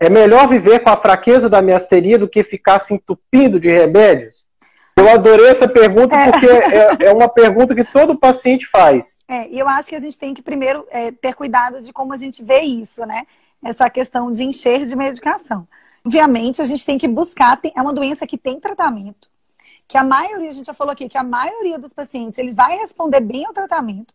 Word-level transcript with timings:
É 0.00 0.08
melhor 0.08 0.48
viver 0.48 0.80
com 0.80 0.90
a 0.90 0.96
fraqueza 0.96 1.48
da 1.48 1.60
miasteria 1.60 2.18
do 2.18 2.28
que 2.28 2.44
ficar 2.44 2.78
se 2.78 2.94
entupindo 2.94 3.58
de 3.58 3.68
remédios? 3.68 4.36
Eu 4.96 5.08
adorei 5.08 5.46
essa 5.46 5.68
pergunta 5.68 6.14
é. 6.14 6.30
porque 6.30 6.46
é, 6.46 7.06
é, 7.06 7.12
uma 7.12 7.28
pergunta 7.28 7.74
que 7.74 7.84
todo 7.84 8.18
paciente 8.18 8.66
faz. 8.66 9.24
É, 9.28 9.48
e 9.48 9.58
eu 9.58 9.68
acho 9.68 9.88
que 9.88 9.94
a 9.94 10.00
gente 10.00 10.18
tem 10.18 10.34
que 10.34 10.42
primeiro 10.42 10.86
é, 10.90 11.12
ter 11.12 11.34
cuidado 11.34 11.80
de 11.80 11.92
como 11.92 12.12
a 12.12 12.16
gente 12.16 12.42
vê 12.42 12.60
isso, 12.60 13.04
né? 13.06 13.26
Essa 13.64 13.88
questão 13.90 14.30
de 14.30 14.42
encher 14.44 14.86
de 14.86 14.96
medicação. 14.96 15.66
Obviamente, 16.04 16.62
a 16.62 16.64
gente 16.64 16.84
tem 16.84 16.96
que 16.96 17.06
buscar, 17.06 17.60
é 17.74 17.82
uma 17.82 17.92
doença 17.92 18.26
que 18.26 18.38
tem 18.38 18.58
tratamento. 18.58 19.28
Que 19.86 19.98
a 19.98 20.04
maioria, 20.04 20.48
a 20.48 20.52
gente 20.52 20.66
já 20.66 20.74
falou 20.74 20.92
aqui, 20.92 21.08
que 21.08 21.18
a 21.18 21.24
maioria 21.24 21.78
dos 21.78 21.92
pacientes, 21.92 22.38
ele 22.38 22.52
vai 22.52 22.76
responder 22.76 23.20
bem 23.20 23.46
ao 23.46 23.52
tratamento. 23.52 24.14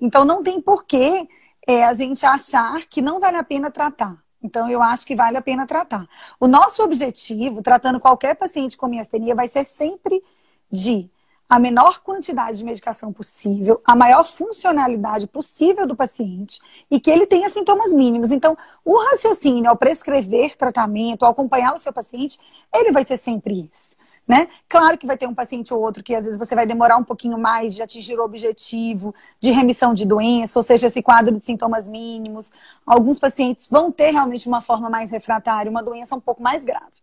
Então, 0.00 0.24
não 0.24 0.42
tem 0.42 0.60
porquê 0.60 1.28
é, 1.66 1.84
a 1.84 1.92
gente 1.92 2.24
achar 2.24 2.80
que 2.88 3.02
não 3.02 3.20
vale 3.20 3.36
a 3.36 3.44
pena 3.44 3.70
tratar. 3.70 4.16
Então, 4.42 4.70
eu 4.70 4.82
acho 4.82 5.06
que 5.06 5.16
vale 5.16 5.36
a 5.36 5.42
pena 5.42 5.66
tratar. 5.66 6.06
O 6.38 6.46
nosso 6.46 6.82
objetivo, 6.82 7.62
tratando 7.62 7.98
qualquer 7.98 8.34
paciente 8.36 8.76
com 8.76 8.86
miastenia, 8.86 9.34
vai 9.34 9.48
ser 9.48 9.66
sempre 9.66 10.22
de 10.70 11.10
a 11.48 11.58
menor 11.58 12.00
quantidade 12.00 12.58
de 12.58 12.64
medicação 12.64 13.10
possível, 13.10 13.80
a 13.84 13.96
maior 13.96 14.24
funcionalidade 14.24 15.26
possível 15.26 15.86
do 15.86 15.96
paciente 15.96 16.60
e 16.90 17.00
que 17.00 17.10
ele 17.10 17.26
tenha 17.26 17.48
sintomas 17.48 17.92
mínimos. 17.92 18.30
Então, 18.30 18.56
o 18.84 18.98
raciocínio 18.98 19.70
ao 19.70 19.76
prescrever 19.76 20.56
tratamento, 20.56 21.24
ao 21.24 21.32
acompanhar 21.32 21.74
o 21.74 21.78
seu 21.78 21.92
paciente, 21.92 22.38
ele 22.72 22.92
vai 22.92 23.02
ser 23.04 23.16
sempre 23.16 23.68
esse. 23.72 23.96
Né? 24.28 24.46
Claro 24.68 24.98
que 24.98 25.06
vai 25.06 25.16
ter 25.16 25.26
um 25.26 25.34
paciente 25.34 25.72
ou 25.72 25.80
outro 25.80 26.02
que 26.02 26.14
às 26.14 26.22
vezes 26.22 26.38
você 26.38 26.54
vai 26.54 26.66
demorar 26.66 26.98
um 26.98 27.02
pouquinho 27.02 27.38
mais 27.38 27.74
de 27.74 27.80
atingir 27.80 28.18
o 28.18 28.22
objetivo 28.22 29.14
de 29.40 29.50
remissão 29.50 29.94
de 29.94 30.04
doença, 30.04 30.58
ou 30.58 30.62
seja, 30.62 30.88
esse 30.88 31.00
quadro 31.00 31.34
de 31.34 31.40
sintomas 31.40 31.88
mínimos. 31.88 32.52
Alguns 32.86 33.18
pacientes 33.18 33.66
vão 33.70 33.90
ter 33.90 34.10
realmente 34.10 34.46
uma 34.46 34.60
forma 34.60 34.90
mais 34.90 35.10
refratária, 35.10 35.70
uma 35.70 35.82
doença 35.82 36.14
um 36.14 36.20
pouco 36.20 36.42
mais 36.42 36.62
grave. 36.62 36.98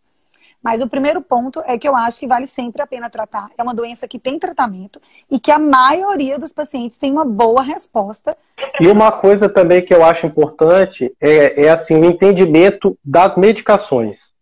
Mas 0.61 0.81
o 0.81 0.89
primeiro 0.89 1.21
ponto 1.21 1.61
é 1.65 1.77
que 1.77 1.87
eu 1.87 1.95
acho 1.95 2.19
que 2.19 2.27
vale 2.27 2.47
sempre 2.47 2.81
a 2.81 2.87
pena 2.87 3.09
tratar. 3.09 3.49
É 3.57 3.61
uma 3.61 3.73
doença 3.73 4.07
que 4.07 4.17
tem 4.17 4.39
tratamento 4.39 4.99
e 5.29 5.39
que 5.39 5.51
a 5.51 5.59
maioria 5.59 6.39
dos 6.39 6.51
pacientes 6.51 6.97
tem 6.97 7.11
uma 7.11 7.25
boa 7.25 7.61
resposta. 7.61 8.35
E 8.79 8.87
uma 8.87 9.11
coisa 9.11 9.47
também 9.47 9.83
que 9.83 9.93
eu 9.93 10.03
acho 10.03 10.25
importante 10.25 11.11
é, 11.21 11.65
é 11.65 11.69
assim, 11.69 11.95
o 11.95 12.05
entendimento 12.05 12.97
das 13.03 13.35
medicações. 13.35 14.34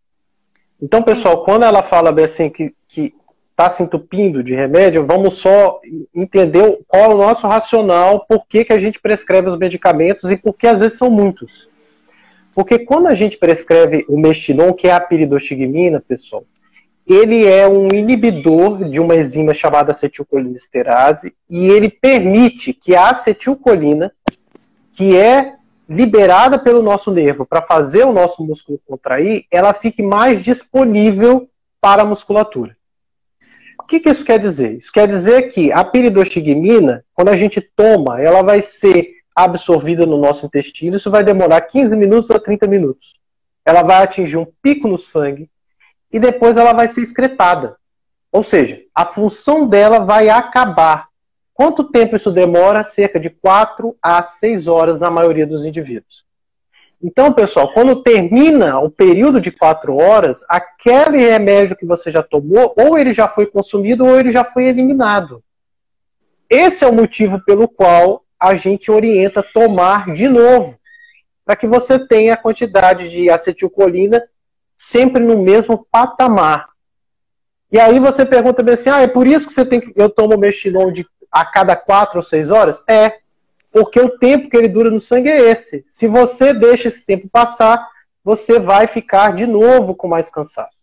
Então, 0.84 1.02
pessoal, 1.02 1.46
quando 1.46 1.64
ela 1.64 1.82
fala 1.82 2.14
assim 2.22 2.50
que 2.50 2.74
está 2.90 3.70
se 3.70 3.82
entupindo 3.82 4.44
de 4.44 4.54
remédio, 4.54 5.06
vamos 5.06 5.36
só 5.36 5.80
entender 6.14 6.78
qual 6.86 7.04
é 7.04 7.08
o 7.08 7.18
nosso 7.18 7.48
racional, 7.48 8.26
por 8.28 8.46
que, 8.46 8.66
que 8.66 8.74
a 8.74 8.78
gente 8.78 9.00
prescreve 9.00 9.48
os 9.48 9.58
medicamentos 9.58 10.30
e 10.30 10.36
por 10.36 10.54
que 10.54 10.68
às 10.68 10.82
vezes 10.82 10.98
são 10.98 11.10
muitos. 11.10 11.70
Porque 12.54 12.80
quando 12.80 13.08
a 13.08 13.16
gente 13.16 13.38
prescreve 13.38 14.06
o 14.10 14.20
mestinon, 14.20 14.74
que 14.74 14.90
é 14.90 14.92
a 14.92 15.00
piridostigmina, 15.00 16.04
pessoal, 16.06 16.44
ele 17.08 17.46
é 17.46 17.66
um 17.66 17.88
inibidor 17.88 18.84
de 18.90 19.00
uma 19.00 19.16
enzima 19.16 19.54
chamada 19.54 19.94
acetilcolinesterase 19.94 21.34
e 21.50 21.66
ele 21.66 21.90
permite 21.90 22.74
que 22.74 22.94
a 22.94 23.12
acetilcolina, 23.12 24.12
que 24.92 25.16
é 25.16 25.54
liberada 25.94 26.58
pelo 26.58 26.82
nosso 26.82 27.12
nervo 27.12 27.46
para 27.46 27.62
fazer 27.62 28.06
o 28.06 28.14
nosso 28.14 28.44
músculo 28.44 28.80
contrair, 28.86 29.46
ela 29.52 29.74
fique 29.74 30.02
mais 30.02 30.42
disponível 30.42 31.48
para 31.80 32.02
a 32.02 32.06
musculatura. 32.06 32.76
O 33.80 33.84
que, 33.84 34.00
que 34.00 34.10
isso 34.10 34.24
quer 34.24 34.40
dizer? 34.40 34.78
Isso 34.78 34.92
quer 34.92 35.08
dizer 35.08 35.52
que 35.52 35.72
a 35.72 35.84
piridostigmina, 35.84 37.04
quando 37.14 37.30
a 37.30 37.38
gente 37.38 37.62
toma, 37.62 38.22
ela 38.22 38.42
vai 38.42 38.62
ser 38.62 39.12
absorvida 39.36 40.06
no 40.06 40.18
nosso 40.18 40.46
intestino, 40.46 40.96
isso 40.96 41.12
vai 41.12 41.24
demorar 41.24 41.62
15 41.62 41.96
minutos 41.96 42.32
a 42.32 42.40
30 42.40 42.68
minutos. 42.68 43.16
Ela 43.66 43.84
vai 43.84 44.04
atingir 44.04 44.38
um 44.38 44.48
pico 44.62 44.88
no 44.88 44.98
sangue 44.98 45.50
e 46.12 46.20
depois 46.20 46.56
ela 46.58 46.74
vai 46.74 46.88
ser 46.88 47.02
excretada. 47.02 47.76
Ou 48.32 48.44
seja, 48.44 48.82
a 48.96 49.06
função 49.06 49.68
dela 49.68 50.00
vai 50.00 50.30
acabar 50.30 51.08
Quanto 51.54 51.84
tempo 51.84 52.16
isso 52.16 52.32
demora? 52.32 52.84
Cerca 52.84 53.20
de 53.20 53.30
4 53.30 53.96
a 54.02 54.24
6 54.24 54.68
horas 54.68 55.00
na 55.00 55.12
maioria 55.12 55.46
dos 55.46 55.66
indivíduos. 55.66 56.26
Então, 57.02 57.34
pessoal, 57.34 57.74
quando 57.74 58.02
termina 58.02 58.80
o 58.80 58.90
período 58.90 59.42
de 59.42 59.52
4 59.52 59.96
horas, 59.96 60.40
aquele 60.48 61.18
remédio 61.18 61.76
que 61.76 61.86
você 61.86 62.10
já 62.10 62.24
tomou, 62.24 62.74
ou 62.78 62.98
ele 62.98 63.14
já 63.14 63.28
foi 63.28 63.46
consumido 63.46 64.06
ou 64.06 64.18
ele 64.18 64.32
já 64.32 64.46
foi 64.46 64.66
eliminado. 64.66 65.44
Esse 66.50 66.86
é 66.86 66.88
o 66.88 66.94
motivo 66.94 67.44
pelo 67.44 67.68
qual 67.68 68.24
a 68.40 68.56
gente 68.56 68.90
orienta 68.90 69.44
tomar 69.44 70.14
de 70.14 70.28
novo, 70.28 70.78
para 71.46 71.56
que 71.56 71.68
você 71.68 72.00
tenha 72.00 72.34
a 72.34 72.38
quantidade 72.38 73.10
de 73.10 73.30
acetilcolina 73.30 74.24
sempre 74.78 75.22
no 75.22 75.38
mesmo 75.38 75.86
patamar. 75.92 76.70
E 77.72 77.80
aí 77.80 78.00
você 78.00 78.26
pergunta 78.26 78.62
bem 78.62 78.76
assim, 78.76 78.90
ah, 78.90 79.02
é 79.02 79.08
por 79.08 79.26
isso 79.26 79.48
que 79.48 79.54
você 79.54 79.66
tem 79.66 79.82
que 79.82 79.92
eu 79.96 80.10
tomo 80.10 80.38
mexilon 80.38 80.92
de 80.92 81.06
a 81.34 81.44
cada 81.44 81.76
quatro 81.76 82.18
ou 82.18 82.24
seis 82.24 82.52
horas? 82.52 82.82
É, 82.88 83.18
porque 83.72 84.00
o 84.00 84.18
tempo 84.20 84.50
que 84.50 84.56
ele 84.56 84.68
dura 84.68 84.92
no 84.92 85.00
sangue 85.00 85.30
é 85.30 85.50
esse. 85.50 85.84
Se 85.88 86.08
você 86.08 86.54
deixa 86.54 86.88
esse 86.88 87.04
tempo 87.04 87.28
passar, 87.28 87.86
você 88.24 88.60
vai 88.60 88.88
ficar 88.88 89.34
de 89.34 89.48
novo 89.48 89.96
com 89.96 90.08
mais 90.08 90.30
cansaço. 90.30 90.78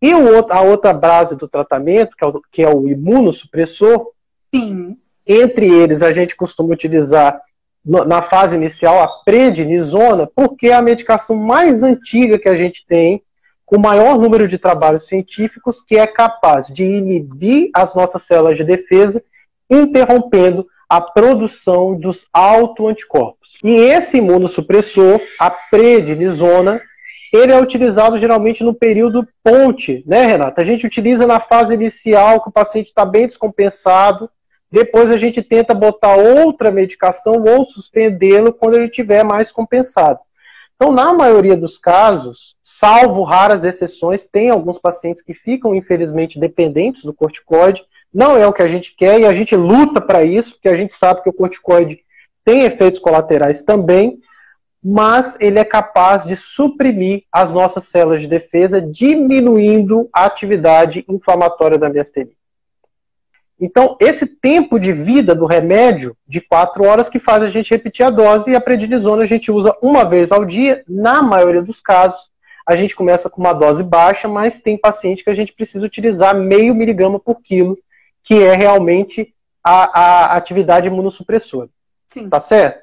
E 0.00 0.14
o, 0.14 0.46
a 0.50 0.60
outra 0.62 0.92
base 0.92 1.36
do 1.36 1.48
tratamento, 1.48 2.16
que 2.16 2.24
é 2.24 2.28
o, 2.28 2.42
que 2.50 2.62
é 2.62 2.68
o 2.68 2.88
imunossupressor, 2.88 4.10
Sim. 4.54 4.96
entre 5.26 5.66
eles 5.66 6.02
a 6.02 6.12
gente 6.12 6.34
costuma 6.36 6.72
utilizar 6.72 7.40
na 7.84 8.22
fase 8.22 8.54
inicial 8.54 9.02
a 9.02 9.08
prednisona, 9.24 10.28
porque 10.36 10.68
é 10.68 10.74
a 10.74 10.82
medicação 10.82 11.34
mais 11.34 11.82
antiga 11.82 12.38
que 12.38 12.48
a 12.48 12.56
gente 12.56 12.86
tem, 12.86 13.22
com 13.66 13.76
o 13.76 13.80
maior 13.80 14.18
número 14.18 14.46
de 14.46 14.56
trabalhos 14.56 15.06
científicos, 15.06 15.82
que 15.82 15.96
é 15.96 16.06
capaz 16.06 16.68
de 16.68 16.84
inibir 16.84 17.70
as 17.74 17.94
nossas 17.94 18.22
células 18.22 18.56
de 18.56 18.64
defesa 18.64 19.22
interrompendo 19.72 20.66
a 20.88 21.00
produção 21.00 21.98
dos 21.98 22.26
autoanticorpos. 22.32 23.54
E 23.64 23.70
esse 23.70 24.18
imunossupressor, 24.18 25.20
a 25.40 25.50
prednisona, 25.50 26.80
ele 27.32 27.52
é 27.52 27.58
utilizado 27.58 28.18
geralmente 28.18 28.62
no 28.62 28.74
período 28.74 29.26
ponte, 29.42 30.04
né, 30.06 30.26
Renata? 30.26 30.60
A 30.60 30.64
gente 30.64 30.86
utiliza 30.86 31.26
na 31.26 31.40
fase 31.40 31.72
inicial, 31.72 32.42
que 32.42 32.50
o 32.50 32.52
paciente 32.52 32.88
está 32.88 33.06
bem 33.06 33.26
descompensado, 33.26 34.28
depois 34.70 35.10
a 35.10 35.16
gente 35.16 35.42
tenta 35.42 35.72
botar 35.72 36.16
outra 36.16 36.70
medicação 36.70 37.42
ou 37.46 37.64
suspendê-lo 37.64 38.52
quando 38.52 38.74
ele 38.74 38.86
estiver 38.86 39.24
mais 39.24 39.50
compensado. 39.50 40.18
Então, 40.82 40.92
na 40.92 41.14
maioria 41.14 41.56
dos 41.56 41.78
casos, 41.78 42.56
salvo 42.60 43.22
raras 43.22 43.62
exceções, 43.62 44.26
tem 44.26 44.50
alguns 44.50 44.80
pacientes 44.80 45.22
que 45.22 45.32
ficam, 45.32 45.76
infelizmente, 45.76 46.40
dependentes 46.40 47.04
do 47.04 47.14
corticoide, 47.14 47.84
não 48.12 48.36
é 48.36 48.44
o 48.48 48.52
que 48.52 48.64
a 48.64 48.66
gente 48.66 48.92
quer 48.96 49.20
e 49.20 49.24
a 49.24 49.32
gente 49.32 49.54
luta 49.54 50.00
para 50.00 50.24
isso, 50.24 50.54
porque 50.54 50.68
a 50.68 50.74
gente 50.74 50.92
sabe 50.92 51.22
que 51.22 51.28
o 51.28 51.32
corticoide 51.32 52.00
tem 52.44 52.64
efeitos 52.64 52.98
colaterais 52.98 53.62
também, 53.62 54.18
mas 54.82 55.36
ele 55.38 55.60
é 55.60 55.64
capaz 55.64 56.24
de 56.24 56.34
suprimir 56.34 57.22
as 57.30 57.52
nossas 57.52 57.84
células 57.84 58.20
de 58.20 58.26
defesa, 58.26 58.82
diminuindo 58.82 60.10
a 60.12 60.24
atividade 60.24 61.04
inflamatória 61.08 61.78
da 61.78 61.88
miastenia. 61.88 62.34
Então, 63.64 63.96
esse 64.00 64.26
tempo 64.26 64.76
de 64.76 64.92
vida 64.92 65.36
do 65.36 65.46
remédio, 65.46 66.16
de 66.26 66.40
4 66.40 66.84
horas, 66.84 67.08
que 67.08 67.20
faz 67.20 67.44
a 67.44 67.48
gente 67.48 67.70
repetir 67.70 68.04
a 68.04 68.10
dose, 68.10 68.50
e 68.50 68.56
a 68.56 68.60
prednisona 68.60 69.22
a 69.22 69.26
gente 69.26 69.52
usa 69.52 69.72
uma 69.80 70.04
vez 70.04 70.32
ao 70.32 70.44
dia, 70.44 70.82
na 70.88 71.22
maioria 71.22 71.62
dos 71.62 71.80
casos. 71.80 72.28
A 72.66 72.74
gente 72.74 72.96
começa 72.96 73.30
com 73.30 73.40
uma 73.40 73.52
dose 73.52 73.84
baixa, 73.84 74.26
mas 74.26 74.58
tem 74.58 74.76
paciente 74.76 75.22
que 75.22 75.30
a 75.30 75.34
gente 75.34 75.52
precisa 75.52 75.86
utilizar 75.86 76.34
meio 76.34 76.74
miligrama 76.74 77.20
por 77.20 77.40
quilo 77.40 77.78
que 78.24 78.34
é 78.34 78.56
realmente 78.56 79.32
a, 79.62 80.00
a 80.00 80.36
atividade 80.36 80.88
imunossupressora. 80.88 81.68
Sim. 82.10 82.28
Tá 82.28 82.40
certo? 82.40 82.82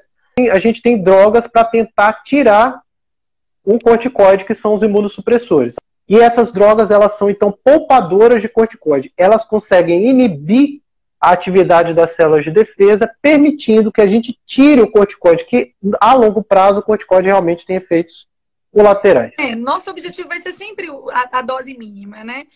A 0.50 0.58
gente 0.58 0.80
tem 0.80 1.02
drogas 1.02 1.46
para 1.46 1.62
tentar 1.62 2.22
tirar 2.22 2.80
um 3.66 3.78
corticoide, 3.78 4.46
que 4.46 4.54
são 4.54 4.72
os 4.72 4.82
imunossupressores. 4.82 5.74
E 6.10 6.18
essas 6.18 6.50
drogas, 6.50 6.90
elas 6.90 7.16
são, 7.16 7.30
então, 7.30 7.56
poupadoras 7.64 8.42
de 8.42 8.48
corticoide. 8.48 9.12
Elas 9.16 9.44
conseguem 9.44 10.08
inibir 10.08 10.80
a 11.20 11.30
atividade 11.30 11.94
das 11.94 12.16
células 12.16 12.42
de 12.42 12.50
defesa, 12.50 13.08
permitindo 13.22 13.92
que 13.92 14.00
a 14.00 14.08
gente 14.08 14.36
tire 14.44 14.80
o 14.80 14.90
corticoide, 14.90 15.44
que 15.44 15.72
a 16.00 16.12
longo 16.14 16.42
prazo 16.42 16.80
o 16.80 16.82
corticoide 16.82 17.28
realmente 17.28 17.64
tem 17.64 17.76
efeitos 17.76 18.26
colaterais. 18.72 19.32
É, 19.38 19.54
nosso 19.54 19.88
objetivo 19.88 20.26
vai 20.26 20.40
ser 20.40 20.52
sempre 20.52 20.88
a, 21.12 21.38
a 21.38 21.42
dose 21.42 21.78
mínima, 21.78 22.24
né? 22.24 22.46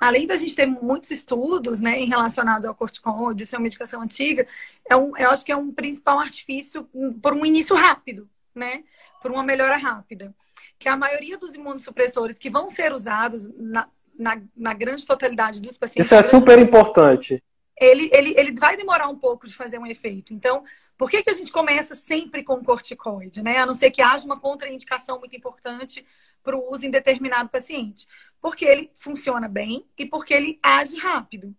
além 0.00 0.26
da 0.26 0.36
gente 0.36 0.54
ter 0.54 0.66
muitos 0.66 1.10
estudos 1.10 1.80
né, 1.80 2.04
relacionados 2.04 2.66
ao 2.66 2.74
corticoide, 2.74 3.46
ser 3.46 3.56
uma 3.56 3.62
medicação 3.62 4.02
antiga, 4.02 4.46
é 4.88 4.96
um, 4.96 5.16
eu 5.16 5.30
acho 5.30 5.44
que 5.44 5.52
é 5.52 5.56
um 5.56 5.72
principal 5.72 6.18
artifício 6.18 6.88
por 7.22 7.32
um 7.32 7.46
início 7.46 7.74
rápido, 7.74 8.28
né? 8.56 8.82
Por 9.22 9.30
uma 9.30 9.42
melhora 9.42 9.76
rápida. 9.76 10.34
Que 10.78 10.88
a 10.88 10.96
maioria 10.96 11.36
dos 11.36 11.54
imunossupressores 11.54 12.38
que 12.38 12.50
vão 12.50 12.68
ser 12.68 12.92
usados 12.92 13.46
na, 13.56 13.88
na, 14.18 14.40
na 14.56 14.72
grande 14.72 15.06
totalidade 15.06 15.60
dos 15.60 15.76
pacientes. 15.76 16.06
Isso 16.06 16.14
é 16.14 16.22
super 16.22 16.58
importante. 16.58 17.42
ele, 17.78 18.08
ele, 18.12 18.34
ele 18.36 18.52
vai 18.52 18.76
demorar 18.76 19.08
um 19.08 19.18
pouco 19.18 19.46
de 19.46 19.54
fazer 19.54 19.78
um 19.78 19.86
efeito. 19.86 20.32
Então, 20.32 20.64
por 20.96 21.10
que, 21.10 21.22
que 21.22 21.30
a 21.30 21.34
gente 21.34 21.52
começa 21.52 21.94
sempre 21.94 22.42
com 22.42 22.64
corticoide, 22.64 23.42
né? 23.42 23.58
A 23.58 23.66
não 23.66 23.74
ser 23.74 23.90
que 23.90 24.00
haja 24.00 24.24
uma 24.24 24.40
contraindicação 24.40 25.18
muito 25.18 25.36
importante 25.36 26.04
para 26.42 26.56
o 26.56 26.72
uso 26.72 26.86
em 26.86 26.90
determinado 26.90 27.48
paciente. 27.48 28.06
Porque 28.40 28.64
ele 28.64 28.90
funciona 28.94 29.48
bem 29.48 29.84
e 29.98 30.06
porque 30.06 30.32
ele 30.32 30.58
age 30.62 30.96
rápido. 30.96 31.54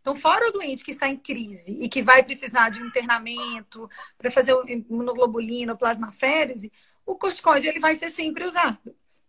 Então, 0.00 0.14
fora 0.14 0.48
o 0.48 0.52
doente 0.52 0.84
que 0.84 0.90
está 0.90 1.08
em 1.08 1.16
crise 1.16 1.76
e 1.80 1.88
que 1.88 2.02
vai 2.02 2.22
precisar 2.22 2.70
de 2.70 2.82
um 2.82 2.86
internamento 2.86 3.88
para 4.16 4.30
fazer 4.30 4.54
imunoglobulina 4.66 5.72
ou 5.72 5.78
plasmaférese, 5.78 6.72
o 7.04 7.14
corticoide 7.14 7.68
ele 7.68 7.80
vai 7.80 7.94
ser 7.94 8.10
sempre 8.10 8.44
usado. 8.44 8.78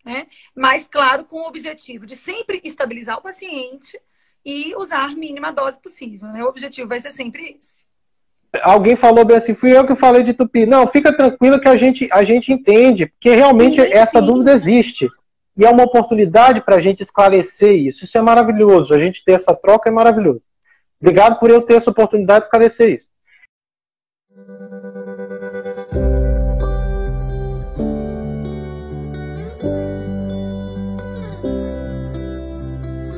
Né? 0.04 0.28
Mas, 0.56 0.88
claro, 0.88 1.26
com 1.26 1.42
o 1.42 1.48
objetivo 1.48 2.06
de 2.06 2.16
sempre 2.16 2.62
estabilizar 2.64 3.18
o 3.18 3.22
paciente 3.22 4.00
e 4.46 4.76
usar 4.76 5.06
a 5.06 5.16
mínima 5.16 5.52
dose 5.52 5.80
possível. 5.80 6.28
Né? 6.30 6.44
O 6.44 6.48
objetivo 6.48 6.88
vai 6.88 7.00
ser 7.00 7.12
sempre 7.12 7.58
esse. 7.58 7.88
Alguém 8.64 8.96
falou 8.96 9.24
bem 9.24 9.38
assim, 9.38 9.54
fui 9.54 9.78
eu 9.78 9.86
que 9.86 9.96
falei 9.96 10.24
de 10.24 10.34
tupi. 10.34 10.66
Não, 10.66 10.88
fica 10.88 11.16
tranquilo 11.16 11.60
que 11.60 11.70
a 11.70 11.78
gente, 11.78 12.10
a 12.12 12.24
gente 12.24 12.52
entende, 12.52 13.06
porque 13.06 13.36
realmente 13.36 13.76
sim, 13.76 13.94
essa 13.94 14.20
sim. 14.20 14.26
dúvida 14.26 14.54
existe. 14.54 15.08
E 15.60 15.66
é 15.66 15.70
uma 15.70 15.84
oportunidade 15.84 16.62
para 16.62 16.78
a 16.78 16.80
gente 16.80 17.04
esclarecer 17.04 17.76
isso. 17.76 18.06
Isso 18.06 18.18
é 18.18 18.22
maravilhoso. 18.22 18.94
A 18.94 18.98
gente 18.98 19.26
ter 19.26 19.34
essa 19.34 19.54
troca 19.54 19.90
é 19.90 19.92
maravilhoso. 19.92 20.42
Obrigado 21.02 21.38
por 21.38 21.50
eu 21.50 21.62
ter 21.62 21.74
essa 21.74 21.90
oportunidade 21.92 22.40
de 22.40 22.46
esclarecer 22.46 22.96
isso. 22.96 23.10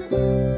thank 0.09 0.50